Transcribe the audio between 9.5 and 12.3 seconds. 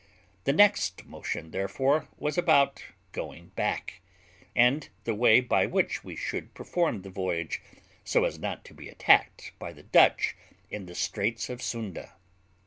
by the Dutch in the Straits of Sunda.